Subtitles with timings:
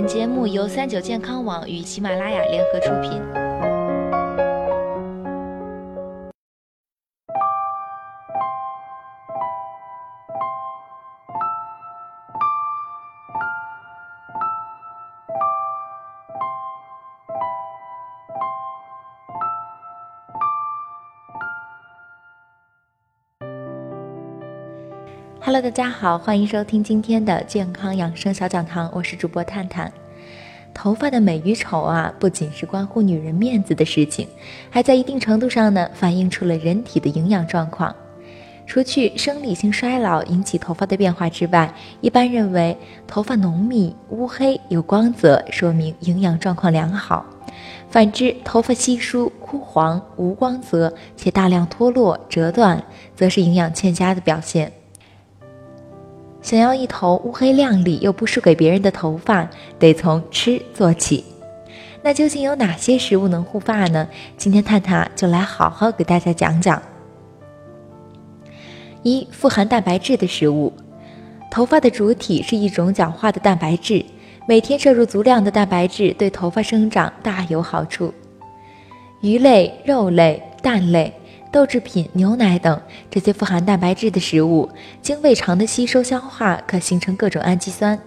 [0.00, 3.47] 本节目由三九健康网与喜马拉雅联合出品。
[25.50, 29.90] Hello，大家好，欢迎收听今天的健康养生小讲堂，我是主播探探。
[30.74, 34.28] 头发的美与丑啊，不仅是关乎女人面子的事情，
[34.68, 37.96] 还在一定程度上呢，反映出了人体的营养状况。
[38.66, 41.72] 除去生理性衰老引起头发的变化之外，
[42.02, 47.24] 一般认为头发浓密、乌黑、有光泽，说明营养状况良好；
[47.88, 52.84] 反之，头发稀疏、枯黄、无光泽且大量脱落、折断，
[53.16, 54.70] 则是营养欠佳的表现。
[56.48, 59.46] 想要一头乌黑亮丽又不输给别人的头发，
[59.78, 61.22] 得从吃做起。
[62.00, 64.08] 那究竟有哪些食物能护发呢？
[64.38, 66.80] 今天探探就来好好给大家讲讲。
[69.02, 70.72] 一、富含蛋白质的食物。
[71.50, 74.02] 头发的主体是一种角化的蛋白质，
[74.48, 78.14] 每天摄入足量的蛋白质对头发生长大有好处。
[79.20, 81.12] 鱼类、肉类、蛋类。
[81.50, 84.68] 豆制品、牛奶等这些富含蛋白质的食物，
[85.00, 87.98] 经胃肠的吸收消化，可形成各种氨基酸，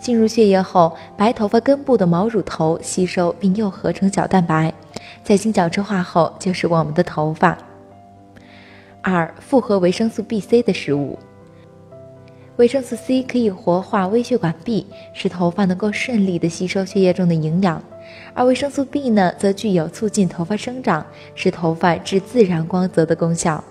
[0.00, 4.72] 进入血液后，白头发根部的毛乳头吸收并又合成角蛋白，
[5.22, 7.56] 在经角质化后就是我们的头发。
[9.00, 11.18] 二、复合维生素 B、C 的食物。
[12.58, 17.80] 维生素 C 可以活化微血管壁，使头发能够顺利地吸收血液中的营养。
[18.34, 21.06] 而维生素 B 呢，则具有促进头发生长、
[21.36, 23.62] 使头发致自然光泽的功效。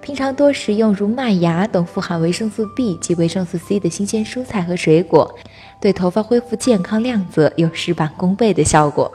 [0.00, 5.34] 平常多食用如麦芽等富含维生素 B 及维生素 C 的新鲜蔬菜和水果，
[5.80, 9.10] 对头发恢复健康亮泽有事半功倍的效果。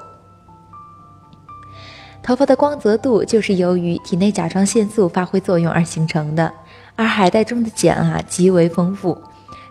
[2.22, 6.52] 头发的光泽度就是由于体内甲状腺素发挥作用而形成的，
[6.96, 9.18] 而海带中的碱啊极为丰富，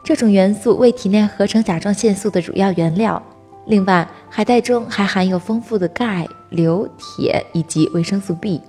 [0.03, 3.23] 这种元素为体内合成甲状腺素的主要原料。
[3.67, 8.61] 另外，海带中还含有丰富的钙、硫、铁以及维生素 B，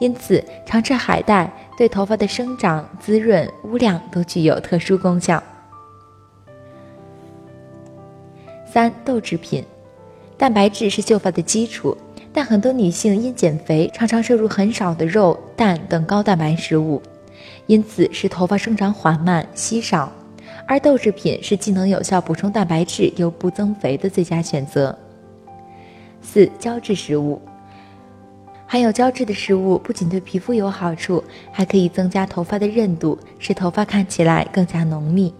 [0.00, 5.40] 因此常吃海带对头发的生长、滋润、乌亮都具有特殊功效。
[8.66, 9.64] 三、豆制品，
[10.36, 11.96] 蛋白质是秀发的基础，
[12.32, 17.00] 但很多女性因减肥常常摄入很少的肉、蛋等高蛋白食物，
[17.66, 20.12] 因此使头发生长缓慢、稀少。
[20.66, 24.96] 而豆制品是既能有效补充蛋白质又不增肥的最佳选择。
[26.22, 27.40] 四、胶质食物，
[28.66, 35.34] 含有胶质的食物不仅对皮肤有好处，还可以增加头发的韧度，使头发看起来更加浓密。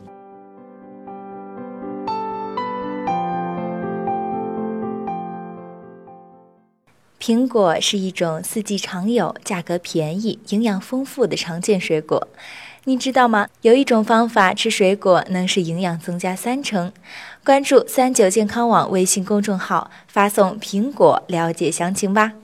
[7.26, 12.28] 苹果是一种四季常有、价格便宜、营养丰富的常见水果。
[12.84, 13.48] 你知道吗？
[13.62, 16.92] 有一种方法吃水果能使营养增加三成。
[17.42, 22.34] 关注三九健康网微信公众号，发送“苹果”了解详情吧。